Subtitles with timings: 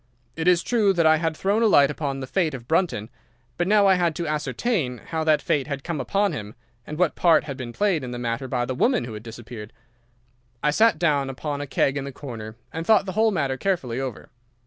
[0.35, 3.11] It is true that I had thrown a light upon the fate of Brunton,
[3.55, 6.55] but now I had to ascertain how that fate had come upon him,
[6.87, 9.71] and what part had been played in the matter by the woman who had disappeared.
[10.63, 13.99] I sat down upon a keg in the corner and thought the whole matter carefully
[13.99, 14.31] over.